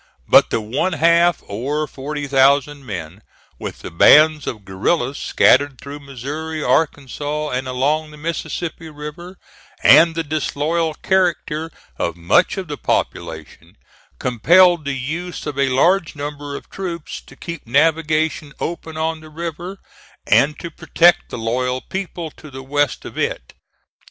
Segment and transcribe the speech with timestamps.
[0.27, 3.21] But the one half, or forty thousand men,
[3.59, 9.37] with the bands of guerillas scattered through Missouri, Arkansas, and along the Mississippi River,
[9.83, 11.69] and the disloyal character
[11.99, 13.77] of much of the population,
[14.17, 19.29] compelled the use of a large number of troops to keep navigation open on the
[19.29, 19.77] river,
[20.25, 23.53] and to protect the loyal people to the west of it.